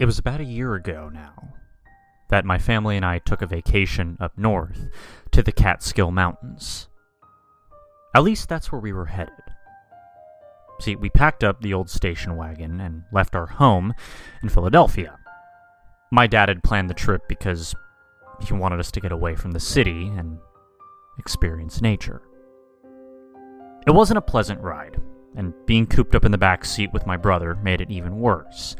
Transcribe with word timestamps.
It 0.00 0.06
was 0.06 0.18
about 0.18 0.40
a 0.40 0.44
year 0.44 0.74
ago 0.74 1.08
now 1.12 1.54
that 2.28 2.44
my 2.44 2.58
family 2.58 2.96
and 2.96 3.04
I 3.04 3.20
took 3.20 3.42
a 3.42 3.46
vacation 3.46 4.16
up 4.18 4.36
north 4.36 4.88
to 5.30 5.40
the 5.42 5.52
Catskill 5.52 6.10
Mountains. 6.10 6.88
At 8.14 8.24
least 8.24 8.48
that's 8.48 8.72
where 8.72 8.80
we 8.80 8.92
were 8.92 9.06
headed. 9.06 9.34
See, 10.80 10.96
we 10.96 11.10
packed 11.10 11.44
up 11.44 11.60
the 11.60 11.74
old 11.74 11.88
station 11.88 12.36
wagon 12.36 12.80
and 12.80 13.04
left 13.12 13.36
our 13.36 13.46
home 13.46 13.94
in 14.42 14.48
Philadelphia. 14.48 15.16
My 16.10 16.26
dad 16.26 16.48
had 16.48 16.64
planned 16.64 16.90
the 16.90 16.94
trip 16.94 17.28
because 17.28 17.72
he 18.44 18.52
wanted 18.52 18.80
us 18.80 18.90
to 18.92 19.00
get 19.00 19.12
away 19.12 19.36
from 19.36 19.52
the 19.52 19.60
city 19.60 20.08
and 20.08 20.38
experience 21.20 21.80
nature. 21.80 22.22
It 23.86 23.92
wasn't 23.92 24.18
a 24.18 24.22
pleasant 24.22 24.60
ride, 24.60 25.00
and 25.36 25.54
being 25.66 25.86
cooped 25.86 26.16
up 26.16 26.24
in 26.24 26.32
the 26.32 26.38
back 26.38 26.64
seat 26.64 26.92
with 26.92 27.06
my 27.06 27.16
brother 27.16 27.54
made 27.54 27.80
it 27.80 27.90
even 27.92 28.18
worse. 28.18 28.74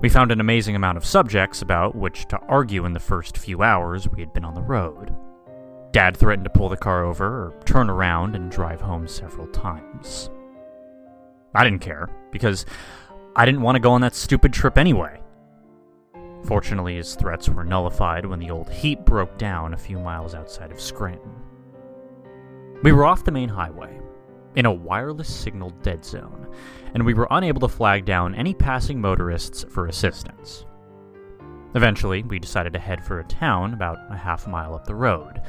We 0.00 0.08
found 0.08 0.32
an 0.32 0.40
amazing 0.40 0.76
amount 0.76 0.98
of 0.98 1.04
subjects 1.04 1.62
about 1.62 1.94
which 1.94 2.26
to 2.26 2.38
argue 2.40 2.84
in 2.84 2.92
the 2.92 3.00
first 3.00 3.38
few 3.38 3.62
hours 3.62 4.08
we 4.08 4.20
had 4.20 4.32
been 4.32 4.44
on 4.44 4.54
the 4.54 4.62
road. 4.62 5.14
Dad 5.92 6.16
threatened 6.16 6.44
to 6.44 6.50
pull 6.50 6.68
the 6.68 6.76
car 6.76 7.04
over 7.04 7.24
or 7.24 7.54
turn 7.64 7.88
around 7.88 8.34
and 8.34 8.50
drive 8.50 8.80
home 8.80 9.06
several 9.06 9.46
times. 9.46 10.28
I 11.54 11.62
didn't 11.62 11.82
care, 11.82 12.08
because 12.32 12.66
I 13.36 13.46
didn't 13.46 13.62
want 13.62 13.76
to 13.76 13.80
go 13.80 13.92
on 13.92 14.00
that 14.00 14.14
stupid 14.14 14.52
trip 14.52 14.76
anyway. 14.76 15.20
Fortunately, 16.44 16.96
his 16.96 17.14
threats 17.14 17.48
were 17.48 17.64
nullified 17.64 18.26
when 18.26 18.40
the 18.40 18.50
old 18.50 18.68
heat 18.68 19.04
broke 19.06 19.38
down 19.38 19.72
a 19.72 19.78
few 19.78 19.98
miles 19.98 20.34
outside 20.34 20.70
of 20.70 20.80
Scranton. 20.80 21.32
We 22.82 22.92
were 22.92 23.06
off 23.06 23.24
the 23.24 23.32
main 23.32 23.48
highway, 23.48 23.98
in 24.56 24.66
a 24.66 24.72
wireless 24.72 25.32
signal 25.32 25.70
dead 25.82 26.04
zone, 26.04 26.48
and 26.94 27.04
we 27.04 27.14
were 27.14 27.26
unable 27.30 27.60
to 27.60 27.74
flag 27.74 28.04
down 28.04 28.34
any 28.34 28.54
passing 28.54 29.00
motorists 29.00 29.64
for 29.64 29.86
assistance. 29.86 30.64
Eventually, 31.74 32.22
we 32.22 32.38
decided 32.38 32.72
to 32.72 32.78
head 32.78 33.04
for 33.04 33.18
a 33.18 33.24
town 33.24 33.74
about 33.74 33.98
a 34.10 34.16
half 34.16 34.46
mile 34.46 34.74
up 34.74 34.86
the 34.86 34.94
road. 34.94 35.42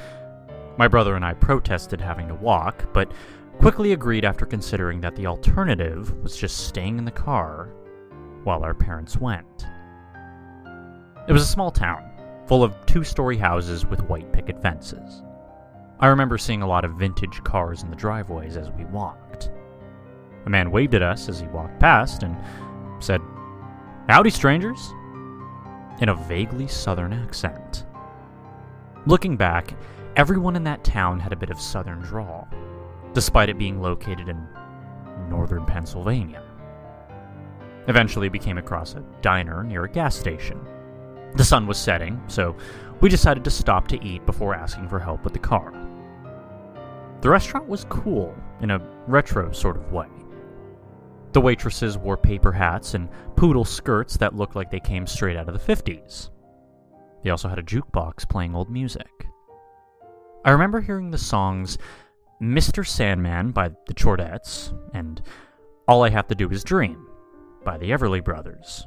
My 0.78 0.88
brother 0.88 1.16
and 1.16 1.23
I 1.23 1.33
protested 1.33 2.02
having 2.02 2.28
to 2.28 2.36
walk, 2.36 2.92
but 2.94 3.11
quickly 3.59 3.94
agreed 3.94 4.26
after 4.26 4.45
considering 4.45 5.00
that 5.02 5.16
the 5.16 5.28
alternative 5.28 6.11
was 6.23 6.36
just 6.36 6.67
staying 6.67 6.98
in 6.98 7.06
the 7.06 7.11
car 7.11 7.70
while 8.44 8.64
our 8.64 8.73
parents 8.73 9.17
went. 9.17 9.67
It 11.28 11.31
was 11.33 11.44
a 11.44 11.48
small 11.48 11.72
town, 11.72 12.11
full 12.48 12.64
of 12.64 12.76
two 12.86 13.03
story 13.03 13.38
houses 13.38 13.86
with 13.86 14.03
white 14.09 14.31
picket 14.33 14.61
fences. 14.61 15.23
I 16.00 16.08
remember 16.08 16.38
seeing 16.38 16.62
a 16.62 16.68
lot 16.68 16.84
of 16.84 16.96
vintage 16.96 17.44
cars 17.44 17.82
in 17.82 17.90
the 17.90 17.96
driveways 17.96 18.58
as 18.58 18.70
we 18.72 18.84
walked. 18.86 19.50
A 20.46 20.50
man 20.50 20.70
waved 20.70 20.94
at 20.94 21.02
us 21.02 21.30
as 21.30 21.40
he 21.40 21.48
walked 21.48 21.80
past 21.80 22.22
and 22.24 22.36
said, 23.00 23.22
Howdy, 24.10 24.30
strangers, 24.30 24.94
in 26.02 26.10
a 26.10 26.16
vaguely 26.16 26.68
southern 26.68 27.14
accent. 27.14 27.86
Looking 29.08 29.38
back, 29.38 29.73
everyone 30.18 30.56
in 30.56 30.64
that 30.66 30.84
town 30.84 31.20
had 31.20 31.32
a 31.32 31.38
bit 31.38 31.50
of 31.50 31.62
southern 31.62 32.00
drawl, 32.02 32.48
despite 33.14 33.50
it 33.50 33.58
being 33.58 33.82
located 33.82 34.28
in 34.28 34.48
northern 35.30 35.66
Pennsylvania. 35.66 36.44
Eventually, 37.88 38.30
we 38.30 38.40
came 38.40 38.58
across 38.58 38.96
a 38.96 39.04
diner 39.22 39.64
near 39.64 39.86
a 39.86 39.90
gas 39.90 40.16
station. 40.16 40.60
The 41.36 41.46
sun 41.46 41.68
was 41.68 41.78
setting, 41.78 42.22
so 42.28 42.56
we 43.00 43.10
decided 43.10 43.44
to 43.46 43.52
stop 43.52 43.88
to 43.90 44.04
eat 44.04 44.26
before 44.26 44.56
asking 44.56 44.90
for 44.90 45.00
help 45.00 45.23
with 45.23 45.34
the 45.34 45.40
car. 45.40 45.84
The 47.26 47.31
restaurant 47.31 47.68
was 47.68 47.86
cool, 47.86 48.36
in 48.62 48.70
a 48.70 48.80
retro 49.08 49.52
sort 49.52 49.78
of 49.78 49.92
way. 49.92 50.06
The 51.32 51.42
waitresses 51.42 51.98
wore 51.98 52.17
paper 52.17 52.52
hats 52.52 52.94
and 52.94 53.09
poodle 53.36 53.66
skirts 53.66 54.16
that 54.17 54.36
looked 54.36 54.56
like 54.56 54.70
they 54.70 54.80
came 54.80 55.08
straight 55.08 55.36
out 55.36 55.49
of 55.49 55.55
the 55.55 55.76
50s. 55.76 56.30
They 57.23 57.32
also 57.32 57.49
had 57.49 57.58
a 57.58 57.64
jukebox 57.64 58.30
playing 58.30 58.54
old 58.54 58.70
music. 58.70 59.27
I 60.45 60.52
remember 60.52 60.82
hearing 60.82 61.10
the 61.10 61.17
songs 61.17 61.80
Mr. 62.39 62.86
Sandman 62.86 63.49
by 63.49 63.70
the 63.88 63.95
Chordettes 63.95 64.72
and 64.94 65.20
All 65.88 66.04
I 66.04 66.11
Have 66.11 66.28
to 66.28 66.36
Do 66.36 66.48
Is 66.52 66.64
Dream 66.64 67.08
by 67.64 67.80
the 67.80 67.89
Everly 67.89 68.23
Brothers. 68.23 68.86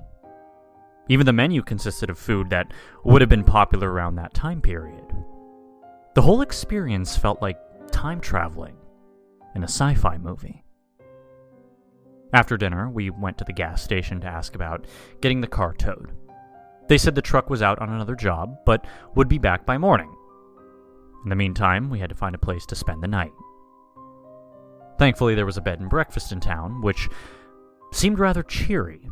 Even 1.08 1.26
the 1.26 1.32
menu 1.32 1.60
consisted 1.60 2.08
of 2.08 2.20
food 2.20 2.50
that 2.50 2.72
would 3.02 3.20
have 3.20 3.30
been 3.30 3.42
popular 3.42 3.90
around 3.90 4.14
that 4.14 4.32
time 4.32 4.60
period. 4.60 5.12
The 6.14 6.22
whole 6.22 6.40
experience 6.40 7.16
felt 7.16 7.42
like 7.42 7.58
time 7.98 8.20
traveling 8.20 8.76
in 9.56 9.64
a 9.64 9.66
sci 9.66 9.92
fi 9.94 10.16
movie. 10.18 10.62
After 12.32 12.56
dinner, 12.56 12.88
we 12.88 13.10
went 13.10 13.38
to 13.38 13.44
the 13.44 13.52
gas 13.52 13.82
station 13.82 14.20
to 14.20 14.28
ask 14.28 14.54
about 14.54 14.86
getting 15.20 15.40
the 15.40 15.48
car 15.48 15.72
towed. 15.72 16.12
They 16.88 16.96
said 16.96 17.16
the 17.16 17.22
truck 17.22 17.50
was 17.50 17.60
out 17.60 17.80
on 17.80 17.92
another 17.92 18.14
job, 18.14 18.56
but 18.64 18.86
would 19.16 19.26
be 19.28 19.38
back 19.38 19.66
by 19.66 19.78
morning. 19.78 20.14
In 21.24 21.28
the 21.28 21.34
meantime, 21.34 21.90
we 21.90 21.98
had 21.98 22.08
to 22.10 22.14
find 22.14 22.36
a 22.36 22.38
place 22.38 22.64
to 22.66 22.76
spend 22.76 23.02
the 23.02 23.08
night. 23.08 23.32
Thankfully, 24.96 25.34
there 25.34 25.46
was 25.46 25.56
a 25.56 25.60
bed 25.60 25.80
and 25.80 25.90
breakfast 25.90 26.30
in 26.30 26.38
town, 26.38 26.80
which 26.82 27.08
seemed 27.92 28.20
rather 28.20 28.44
cheery. 28.44 29.10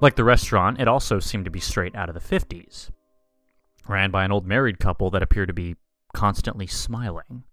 Like 0.00 0.16
the 0.16 0.24
restaurant, 0.24 0.80
it 0.80 0.88
also 0.88 1.20
seemed 1.20 1.44
to 1.44 1.50
be 1.52 1.60
straight 1.60 1.94
out 1.94 2.08
of 2.08 2.16
the 2.16 2.38
50s. 2.38 2.90
Ran 3.86 4.10
by 4.10 4.24
an 4.24 4.32
old 4.32 4.48
married 4.48 4.80
couple 4.80 5.10
that 5.10 5.22
appeared 5.22 5.46
to 5.46 5.54
be 5.54 5.76
constantly 6.12 6.66
smiling. 6.66 7.44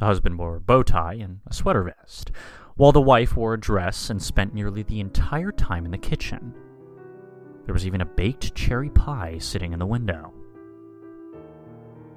The 0.00 0.06
husband 0.06 0.38
wore 0.38 0.56
a 0.56 0.60
bow 0.60 0.82
tie 0.82 1.14
and 1.14 1.40
a 1.46 1.52
sweater 1.52 1.82
vest, 1.82 2.32
while 2.76 2.90
the 2.90 3.02
wife 3.02 3.36
wore 3.36 3.54
a 3.54 3.60
dress 3.60 4.08
and 4.08 4.20
spent 4.20 4.54
nearly 4.54 4.82
the 4.82 4.98
entire 4.98 5.52
time 5.52 5.84
in 5.84 5.90
the 5.90 5.98
kitchen. 5.98 6.54
There 7.66 7.74
was 7.74 7.86
even 7.86 8.00
a 8.00 8.06
baked 8.06 8.54
cherry 8.54 8.88
pie 8.88 9.36
sitting 9.38 9.74
in 9.74 9.78
the 9.78 9.86
window. 9.86 10.32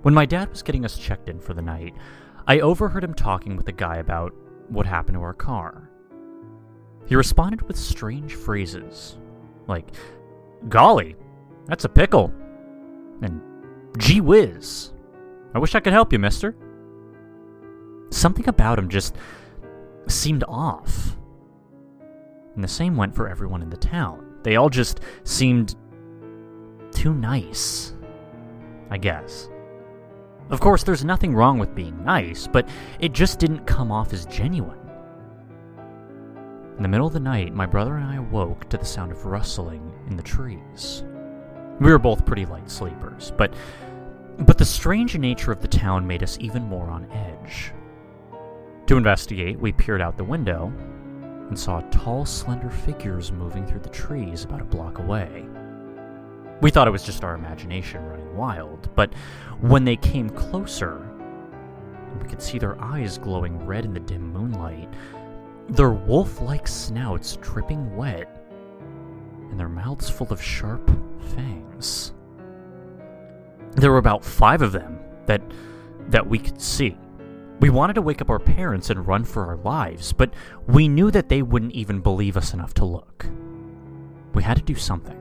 When 0.01 0.13
my 0.13 0.25
dad 0.25 0.49
was 0.49 0.63
getting 0.63 0.85
us 0.85 0.97
checked 0.97 1.27
in 1.27 1.41
for 1.41 1.53
the 1.53 1.61
night, 1.61 1.93
I 2.47 2.61
overheard 2.61 3.03
him 3.03 3.13
talking 3.13 3.57
with 3.57 3.67
a 3.67 3.73
guy 3.73 3.97
about 3.97 4.33
what 4.69 4.85
happened 4.85 5.17
to 5.17 5.21
our 5.21 5.33
car. 5.33 5.89
He 7.05 7.17
responded 7.17 7.63
with 7.63 7.77
strange 7.77 8.33
phrases, 8.33 9.17
like, 9.67 9.89
Golly, 10.69 11.17
that's 11.65 11.83
a 11.83 11.89
pickle, 11.89 12.33
and 13.21 13.41
gee 13.97 14.21
whiz, 14.21 14.93
I 15.53 15.59
wish 15.59 15.75
I 15.75 15.81
could 15.81 15.93
help 15.93 16.13
you, 16.13 16.19
mister. 16.19 16.55
Something 18.13 18.47
about 18.47 18.77
him 18.77 18.89
just 18.89 19.15
seemed 20.07 20.43
off. 20.47 21.17
And 22.53 22.63
the 22.63 22.67
same 22.67 22.95
went 22.95 23.15
for 23.15 23.27
everyone 23.27 23.63
in 23.63 23.71
the 23.71 23.77
town. 23.77 24.37
They 24.43 24.55
all 24.55 24.69
just 24.69 24.99
seemed 25.23 25.75
too 26.91 27.13
nice. 27.15 27.93
I 28.91 28.97
guess. 28.97 29.49
Of 30.51 30.59
course, 30.59 30.83
there's 30.83 31.03
nothing 31.03 31.33
wrong 31.33 31.57
with 31.57 31.73
being 31.73 32.03
nice, 32.05 32.45
but 32.45 32.69
it 32.99 33.13
just 33.13 33.39
didn't 33.39 33.65
come 33.65 33.91
off 33.91 34.13
as 34.13 34.27
genuine. 34.27 34.77
In 36.77 36.83
the 36.83 36.89
middle 36.89 37.07
of 37.07 37.13
the 37.13 37.19
night, 37.19 37.55
my 37.55 37.65
brother 37.65 37.95
and 37.95 38.05
I 38.05 38.17
awoke 38.17 38.69
to 38.69 38.77
the 38.77 38.85
sound 38.85 39.11
of 39.11 39.25
rustling 39.25 39.91
in 40.07 40.17
the 40.17 40.23
trees. 40.23 41.03
We 41.79 41.89
were 41.89 41.97
both 41.97 42.25
pretty 42.25 42.45
light 42.45 42.69
sleepers, 42.69 43.31
but 43.35 43.53
but 44.39 44.57
the 44.57 44.65
strange 44.65 45.17
nature 45.17 45.51
of 45.51 45.61
the 45.61 45.67
town 45.67 46.05
made 46.05 46.21
us 46.21 46.37
even 46.39 46.63
more 46.63 46.89
on 46.89 47.09
edge. 47.11 47.71
To 48.87 48.97
investigate, 48.97 49.59
we 49.59 49.71
peered 49.71 50.01
out 50.01 50.17
the 50.17 50.23
window 50.23 50.71
and 51.47 51.57
saw 51.57 51.81
tall, 51.89 52.25
slender 52.25 52.69
figures 52.69 53.31
moving 53.31 53.65
through 53.65 53.79
the 53.79 53.89
trees 53.89 54.43
about 54.43 54.61
a 54.61 54.65
block 54.65 54.99
away. 54.99 55.45
We 56.61 56.69
thought 56.69 56.87
it 56.87 56.91
was 56.91 57.03
just 57.03 57.23
our 57.23 57.35
imagination 57.35 58.05
running 58.05 58.35
wild, 58.35 58.93
but 58.95 59.13
when 59.61 59.85
they 59.85 59.95
came 59.95 60.29
closer, 60.29 61.07
we 62.21 62.27
could 62.27 62.41
see 62.41 62.59
their 62.59 62.81
eyes 62.81 63.17
glowing 63.17 63.65
red 63.65 63.85
in 63.85 63.93
the 63.93 63.99
dim 63.99 64.31
moonlight, 64.31 64.89
their 65.69 65.91
wolf 65.91 66.41
like 66.41 66.67
snouts 66.67 67.37
dripping 67.37 67.95
wet, 67.95 68.45
and 69.49 69.59
their 69.59 69.69
mouths 69.69 70.09
full 70.09 70.31
of 70.31 70.41
sharp 70.41 70.89
fangs. 71.35 72.13
There 73.75 73.91
were 73.91 73.97
about 73.97 74.23
five 74.23 74.61
of 74.61 74.71
them 74.71 74.99
that 75.25 75.41
that 76.09 76.27
we 76.27 76.37
could 76.37 76.61
see. 76.61 76.97
We 77.63 77.69
wanted 77.69 77.93
to 77.93 78.01
wake 78.01 78.19
up 78.21 78.29
our 78.29 78.39
parents 78.39 78.89
and 78.89 79.07
run 79.07 79.23
for 79.23 79.45
our 79.45 79.55
lives, 79.55 80.11
but 80.11 80.33
we 80.67 80.89
knew 80.89 81.09
that 81.11 81.29
they 81.29 81.41
wouldn't 81.41 81.71
even 81.71 82.01
believe 82.01 82.35
us 82.35 82.53
enough 82.53 82.73
to 82.73 82.83
look. 82.83 83.25
We 84.33 84.43
had 84.43 84.57
to 84.57 84.63
do 84.63 84.75
something, 84.75 85.17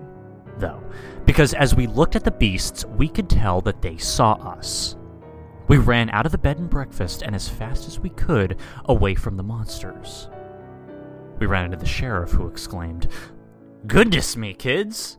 though, 0.59 0.83
because 1.25 1.55
as 1.55 1.77
we 1.77 1.87
looked 1.87 2.17
at 2.17 2.25
the 2.25 2.33
beasts, 2.33 2.85
we 2.85 3.09
could 3.09 3.31
tell 3.31 3.61
that 3.61 3.81
they 3.81 3.97
saw 3.97 4.33
us. 4.33 4.97
We 5.69 5.79
ran 5.79 6.11
out 6.11 6.27
of 6.27 6.33
the 6.33 6.39
bed 6.39 6.59
and 6.59 6.69
breakfast 6.69 7.23
and 7.23 7.37
as 7.37 7.49
fast 7.49 7.87
as 7.87 8.01
we 8.01 8.11
could 8.11 8.59
away 8.87 9.15
from 9.15 9.37
the 9.37 9.45
monsters. 9.45 10.29
We 11.39 11.47
ran 11.47 11.67
into 11.67 11.77
the 11.77 11.87
sheriff, 11.87 12.33
who 12.33 12.49
exclaimed, 12.49 13.07
Goodness 13.87 14.37
me, 14.37 14.53
kids! 14.53 15.17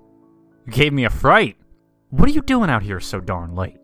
You 0.65 0.73
gave 0.73 0.91
me 0.91 1.05
a 1.05 1.09
fright! 1.09 1.55
What 2.09 2.27
are 2.27 2.33
you 2.33 2.41
doing 2.41 2.69
out 2.69 2.83
here 2.83 2.99
so 2.99 3.21
darn 3.21 3.55
late? 3.55 3.77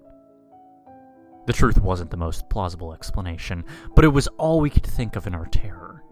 The 1.49 1.53
truth 1.53 1.81
wasn't 1.81 2.11
the 2.11 2.15
most 2.15 2.47
plausible 2.47 2.93
explanation, 2.93 3.65
but 3.95 4.05
it 4.05 4.09
was 4.09 4.27
all 4.37 4.59
we 4.59 4.69
could 4.69 4.85
think 4.85 5.15
of 5.15 5.25
in 5.25 5.33
our 5.33 5.47
terror. 5.47 6.03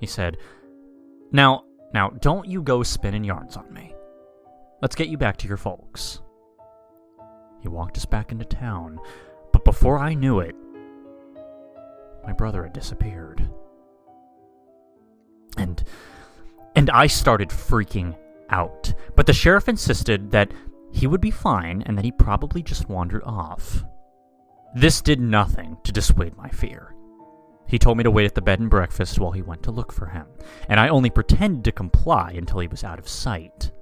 He 0.00 0.06
said, 0.08 0.36
Now, 1.30 1.62
Now, 1.92 2.10
don't 2.10 2.48
you 2.48 2.60
go 2.60 2.82
spinning 2.82 3.22
yarns 3.22 3.56
on 3.56 3.72
me. 3.72 3.94
Let's 4.82 4.96
get 4.96 5.06
you 5.06 5.16
back 5.16 5.36
to 5.36 5.46
your 5.46 5.56
folks. 5.56 6.20
He 7.60 7.68
walked 7.68 7.96
us 7.96 8.04
back 8.04 8.32
into 8.32 8.44
town, 8.44 8.98
but 9.52 9.64
before 9.64 10.00
I 10.00 10.14
knew 10.14 10.40
it, 10.40 10.56
my 12.24 12.32
brother 12.32 12.64
had 12.64 12.72
disappeared. 12.72 13.48
And 15.56 15.84
and 16.74 16.90
I 16.90 17.06
started 17.06 17.50
freaking 17.50 18.16
out. 18.50 18.92
But 19.14 19.26
the 19.26 19.32
sheriff 19.32 19.68
insisted 19.68 20.32
that 20.32 20.50
he 20.94 21.08
would 21.08 21.20
be 21.20 21.30
fine 21.30 21.82
and 21.82 21.98
that 21.98 22.04
he 22.04 22.12
probably 22.12 22.62
just 22.62 22.88
wandered 22.88 23.24
off. 23.24 23.84
This 24.76 25.02
did 25.02 25.20
nothing 25.20 25.76
to 25.82 25.90
dissuade 25.90 26.36
my 26.36 26.48
fear. 26.48 26.94
He 27.66 27.80
told 27.80 27.98
me 27.98 28.04
to 28.04 28.12
wait 28.12 28.26
at 28.26 28.36
the 28.36 28.42
bed 28.42 28.60
and 28.60 28.70
breakfast 28.70 29.18
while 29.18 29.32
he 29.32 29.42
went 29.42 29.64
to 29.64 29.72
look 29.72 29.92
for 29.92 30.06
him, 30.06 30.26
and 30.68 30.78
I 30.78 30.88
only 30.88 31.10
pretended 31.10 31.64
to 31.64 31.72
comply 31.72 32.32
until 32.36 32.60
he 32.60 32.68
was 32.68 32.84
out 32.84 33.00
of 33.00 33.08
sight. 33.08 33.72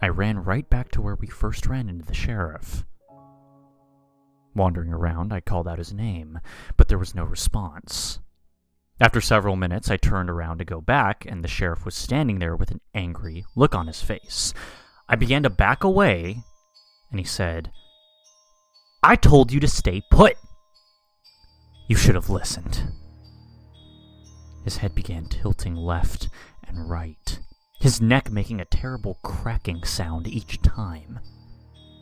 I 0.00 0.08
ran 0.08 0.44
right 0.44 0.68
back 0.70 0.92
to 0.92 1.02
where 1.02 1.16
we 1.16 1.26
first 1.26 1.66
ran 1.66 1.88
into 1.88 2.04
the 2.04 2.14
sheriff. 2.14 2.84
Wandering 4.54 4.92
around, 4.92 5.32
I 5.32 5.40
called 5.40 5.66
out 5.66 5.78
his 5.78 5.92
name, 5.92 6.38
but 6.76 6.86
there 6.86 6.98
was 6.98 7.16
no 7.16 7.24
response. 7.24 8.20
After 9.00 9.20
several 9.20 9.56
minutes, 9.56 9.90
I 9.90 9.96
turned 9.96 10.30
around 10.30 10.58
to 10.58 10.64
go 10.64 10.80
back, 10.80 11.26
and 11.26 11.42
the 11.42 11.48
sheriff 11.48 11.84
was 11.84 11.96
standing 11.96 12.38
there 12.38 12.54
with 12.54 12.70
an 12.70 12.80
angry 12.94 13.44
look 13.56 13.74
on 13.74 13.88
his 13.88 14.02
face. 14.02 14.54
I 15.12 15.14
began 15.14 15.42
to 15.42 15.50
back 15.50 15.84
away, 15.84 16.42
and 17.10 17.20
he 17.20 17.26
said, 17.26 17.70
I 19.02 19.14
told 19.14 19.52
you 19.52 19.60
to 19.60 19.68
stay 19.68 20.00
put. 20.10 20.38
You 21.86 21.96
should 21.96 22.14
have 22.14 22.30
listened. 22.30 22.90
His 24.64 24.78
head 24.78 24.94
began 24.94 25.26
tilting 25.26 25.76
left 25.76 26.30
and 26.66 26.88
right, 26.88 27.38
his 27.78 28.00
neck 28.00 28.30
making 28.30 28.58
a 28.58 28.64
terrible 28.64 29.18
cracking 29.22 29.84
sound 29.84 30.26
each 30.26 30.62
time. 30.62 31.20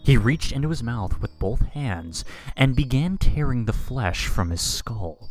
He 0.05 0.17
reached 0.17 0.53
into 0.53 0.69
his 0.69 0.85
mouth 0.85 1.21
with 1.21 1.37
both 1.41 1.62
hands 1.62 2.25
and 2.57 2.77
began 2.77 3.19
tearing 3.19 3.65
the 3.65 3.73
flesh 3.73 4.29
from 4.29 4.51
his 4.51 4.61
skull. 4.61 5.31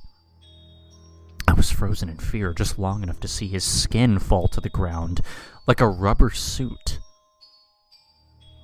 I 1.47 1.53
was 1.53 1.71
frozen 1.71 2.09
in 2.09 2.17
fear 2.17 2.53
just 2.53 2.77
long 2.77 3.03
enough 3.03 3.21
to 3.21 3.29
see 3.29 3.47
his 3.47 3.63
skin 3.63 4.19
fall 4.19 4.49
to 4.49 4.59
the 4.59 4.67
ground 4.67 5.21
like 5.65 5.79
a 5.79 5.87
rubber 5.87 6.29
suit. 6.29 6.99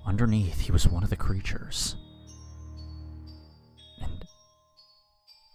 Underneath, 0.06 0.62
he 0.62 0.72
was 0.72 0.88
one 0.88 1.04
of 1.04 1.10
the 1.10 1.16
creatures. 1.16 1.96
And 4.02 4.24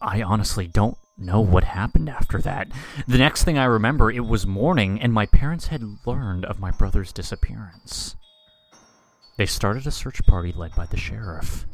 I 0.00 0.22
honestly 0.22 0.66
don't 0.66 0.96
know 1.16 1.40
what 1.40 1.64
happened 1.64 2.08
after 2.08 2.38
that. 2.38 2.68
The 3.06 3.18
next 3.18 3.44
thing 3.44 3.58
I 3.58 3.64
remember, 3.64 4.10
it 4.10 4.26
was 4.26 4.46
morning, 4.46 5.00
and 5.00 5.12
my 5.12 5.26
parents 5.26 5.68
had 5.68 5.84
learned 6.06 6.44
of 6.44 6.58
my 6.58 6.70
brother's 6.70 7.12
disappearance. 7.12 8.16
They 9.36 9.46
started 9.46 9.86
a 9.86 9.90
search 9.90 10.24
party 10.26 10.52
led 10.52 10.74
by 10.74 10.86
the 10.86 10.96
sheriff, 10.96 11.66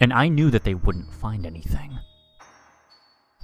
and 0.00 0.12
I 0.12 0.28
knew 0.28 0.50
that 0.50 0.64
they 0.64 0.74
wouldn't 0.74 1.12
find 1.12 1.46
anything. 1.46 1.98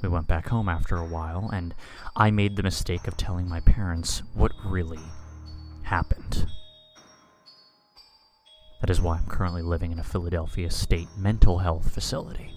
We 0.03 0.09
went 0.09 0.27
back 0.27 0.49
home 0.49 0.69
after 0.69 0.97
a 0.97 1.07
while, 1.07 1.49
and 1.53 1.75
I 2.17 2.31
made 2.31 2.57
the 2.57 2.63
mistake 2.63 3.07
of 3.07 3.17
telling 3.17 3.49
my 3.49 3.61
parents 3.61 4.23
what 4.35 4.53
really 4.65 5.01
happened. 5.83 6.47
That 8.85 8.91
is 8.91 9.01
why 9.01 9.17
I'm 9.17 9.25
currently 9.25 9.63
living 9.63 9.93
in 9.93 9.99
a 9.99 10.05
Philadelphia 10.05 10.71
state 10.71 11.09
mental 11.17 11.57
health 11.57 11.91
facility. 11.91 12.53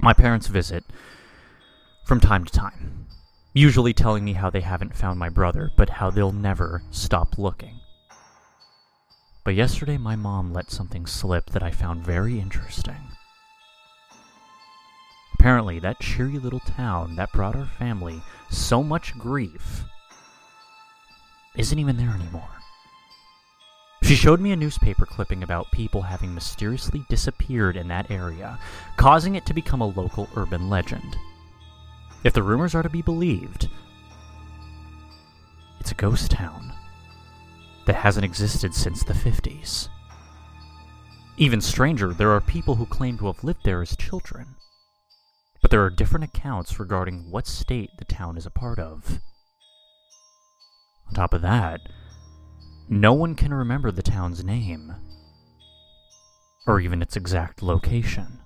My 0.00 0.12
parents 0.12 0.46
visit 0.46 0.84
from 2.06 2.20
time 2.20 2.44
to 2.44 2.52
time, 2.52 3.08
usually 3.54 3.92
telling 3.92 4.24
me 4.24 4.34
how 4.34 4.50
they 4.50 4.60
haven't 4.60 4.94
found 4.94 5.18
my 5.18 5.28
brother, 5.28 5.72
but 5.76 5.90
how 5.90 6.10
they'll 6.10 6.30
never 6.30 6.84
stop 6.92 7.38
looking. 7.38 7.80
But 9.42 9.56
yesterday, 9.56 9.98
my 9.98 10.14
mom 10.14 10.52
let 10.52 10.70
something 10.70 11.04
slip 11.04 11.50
that 11.50 11.64
I 11.64 11.72
found 11.72 12.06
very 12.06 12.38
interesting. 12.38 13.02
Apparently, 15.34 15.80
that 15.80 15.98
cheery 15.98 16.38
little 16.38 16.60
town 16.60 17.16
that 17.16 17.32
brought 17.32 17.56
our 17.56 17.66
family 17.66 18.22
so 18.48 18.84
much 18.84 19.18
grief 19.18 19.82
isn't 21.56 21.80
even 21.80 21.96
there 21.96 22.10
anymore. 22.10 22.57
She 24.08 24.14
showed 24.14 24.40
me 24.40 24.52
a 24.52 24.56
newspaper 24.56 25.04
clipping 25.04 25.42
about 25.42 25.70
people 25.70 26.02
having 26.02 26.34
mysteriously 26.34 27.04
disappeared 27.08 27.76
in 27.76 27.88
that 27.88 28.10
area, 28.10 28.58
causing 28.96 29.34
it 29.34 29.44
to 29.46 29.54
become 29.54 29.82
a 29.82 29.86
local 29.86 30.28
urban 30.34 30.70
legend. 30.70 31.16
If 32.24 32.32
the 32.32 32.42
rumors 32.42 32.74
are 32.74 32.82
to 32.82 32.88
be 32.88 33.02
believed, 33.02 33.68
it's 35.78 35.92
a 35.92 35.94
ghost 35.94 36.30
town 36.30 36.72
that 37.86 37.96
hasn't 37.96 38.24
existed 38.24 38.74
since 38.74 39.04
the 39.04 39.12
50s. 39.12 39.88
Even 41.36 41.60
stranger, 41.60 42.14
there 42.14 42.32
are 42.32 42.40
people 42.40 42.76
who 42.76 42.86
claim 42.86 43.18
to 43.18 43.26
have 43.26 43.44
lived 43.44 43.64
there 43.64 43.82
as 43.82 43.94
children 43.94 44.56
but 45.60 45.70
there 45.70 45.84
are 45.84 45.90
different 45.90 46.24
accounts 46.24 46.78
regarding 46.78 47.30
what 47.30 47.46
state 47.46 47.90
the 47.98 48.04
town 48.04 48.36
is 48.36 48.46
a 48.46 48.50
part 48.50 48.78
of. 48.78 49.20
On 51.08 51.14
top 51.14 51.34
of 51.34 51.42
that, 51.42 51.80
no 52.88 53.12
one 53.12 53.34
can 53.34 53.52
remember 53.52 53.90
the 53.90 54.02
town's 54.02 54.44
name, 54.44 54.94
or 56.66 56.80
even 56.80 57.02
its 57.02 57.16
exact 57.16 57.62
location. 57.62 58.40